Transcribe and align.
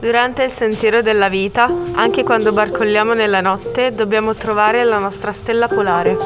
Durante 0.00 0.44
il 0.44 0.50
sentiero 0.50 1.02
della 1.02 1.28
vita, 1.28 1.70
anche 1.92 2.22
quando 2.22 2.52
barcolliamo 2.52 3.12
nella 3.12 3.42
notte, 3.42 3.94
dobbiamo 3.94 4.34
trovare 4.34 4.82
la 4.82 4.96
nostra 4.96 5.30
stella 5.30 5.68
polare. 5.68 6.16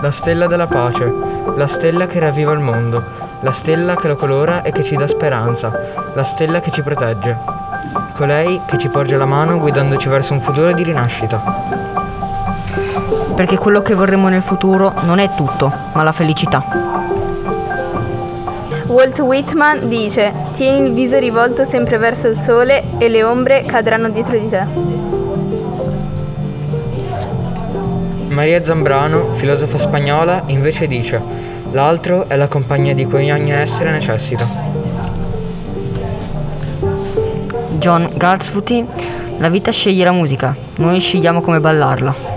La 0.00 0.10
stella 0.12 0.46
della 0.46 0.68
pace, 0.68 1.12
la 1.56 1.66
stella 1.66 2.06
che 2.06 2.20
ravviva 2.20 2.52
il 2.52 2.60
mondo, 2.60 3.02
la 3.40 3.50
stella 3.50 3.96
che 3.96 4.06
lo 4.06 4.14
colora 4.14 4.62
e 4.62 4.70
che 4.70 4.84
ci 4.84 4.94
dà 4.94 5.08
speranza, 5.08 5.72
la 6.14 6.22
stella 6.22 6.60
che 6.60 6.70
ci 6.70 6.82
protegge. 6.82 7.36
Colei 8.14 8.60
che 8.64 8.78
ci 8.78 8.88
porge 8.88 9.16
la 9.16 9.26
mano 9.26 9.58
guidandoci 9.58 10.08
verso 10.08 10.34
un 10.34 10.40
futuro 10.40 10.70
di 10.70 10.84
rinascita. 10.84 11.42
Perché 13.34 13.56
quello 13.56 13.82
che 13.82 13.94
vorremmo 13.94 14.28
nel 14.28 14.42
futuro 14.42 14.94
non 15.00 15.18
è 15.18 15.34
tutto, 15.34 15.72
ma 15.94 16.04
la 16.04 16.12
felicità. 16.12 17.02
Walt 18.92 19.18
Whitman 19.20 19.88
dice: 19.88 20.32
Tieni 20.52 20.86
il 20.86 20.92
viso 20.92 21.18
rivolto 21.18 21.64
sempre 21.64 21.96
verso 21.96 22.28
il 22.28 22.36
sole 22.36 22.84
e 22.98 23.08
le 23.08 23.24
ombre 23.24 23.64
cadranno 23.64 24.10
dietro 24.10 24.38
di 24.38 24.46
te. 24.46 24.66
Maria 28.28 28.62
Zambrano, 28.62 29.32
filosofa 29.32 29.78
spagnola, 29.78 30.42
invece 30.46 30.86
dice: 30.86 31.18
L'altro 31.70 32.28
è 32.28 32.36
la 32.36 32.48
compagnia 32.48 32.92
di 32.92 33.06
cui 33.06 33.30
ogni 33.30 33.52
essere 33.52 33.90
necessita. 33.92 34.46
John 37.78 38.10
Galsworthy, 38.14 38.86
la 39.38 39.48
vita 39.48 39.70
sceglie 39.70 40.04
la 40.04 40.12
musica, 40.12 40.54
noi 40.76 41.00
scegliamo 41.00 41.40
come 41.40 41.60
ballarla. 41.60 42.32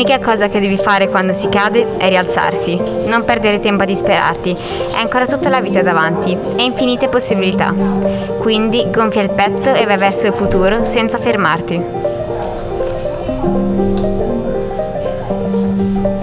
L'unica 0.00 0.18
cosa 0.18 0.48
che 0.48 0.60
devi 0.60 0.78
fare 0.78 1.08
quando 1.08 1.34
si 1.34 1.50
cade 1.50 1.98
è 1.98 2.08
rialzarsi, 2.08 2.74
non 3.04 3.22
perdere 3.26 3.58
tempo 3.58 3.82
a 3.82 3.86
disperarti, 3.86 4.56
hai 4.94 5.02
ancora 5.02 5.26
tutta 5.26 5.50
la 5.50 5.60
vita 5.60 5.82
davanti 5.82 6.34
e 6.56 6.62
infinite 6.62 7.10
possibilità. 7.10 7.74
Quindi 8.38 8.86
gonfia 8.90 9.20
il 9.20 9.28
petto 9.28 9.74
e 9.74 9.84
vai 9.84 9.98
verso 9.98 10.28
il 10.28 10.32
futuro 10.32 10.86
senza 10.86 11.18
fermarti. 11.18 11.82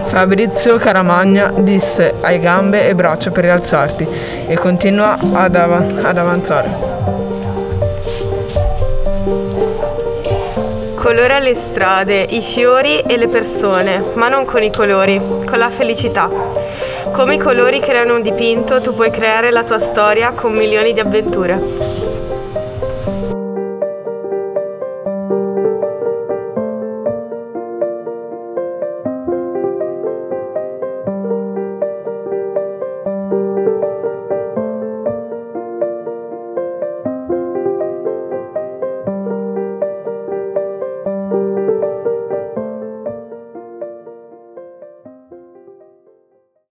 Fabrizio 0.05 0.77
Caramagna 0.77 1.53
disse 1.59 2.15
hai 2.21 2.39
gambe 2.39 2.89
e 2.89 2.95
braccia 2.95 3.29
per 3.29 3.43
rialzarti 3.43 4.07
e 4.47 4.57
continua 4.57 5.19
ad, 5.33 5.55
av- 5.55 6.03
ad 6.03 6.17
avanzare. 6.17 7.36
Colora 10.97 11.37
le 11.37 11.53
strade, 11.53 12.23
i 12.23 12.41
fiori 12.41 13.01
e 13.01 13.17
le 13.17 13.27
persone, 13.27 14.03
ma 14.15 14.29
non 14.29 14.45
con 14.45 14.63
i 14.63 14.71
colori, 14.71 15.21
con 15.45 15.59
la 15.59 15.69
felicità. 15.69 16.27
Come 17.11 17.35
i 17.35 17.37
colori 17.37 17.79
creano 17.79 18.15
un 18.15 18.23
dipinto, 18.23 18.81
tu 18.81 18.95
puoi 18.95 19.11
creare 19.11 19.51
la 19.51 19.63
tua 19.63 19.77
storia 19.77 20.31
con 20.31 20.53
milioni 20.53 20.93
di 20.93 20.99
avventure. 20.99 22.06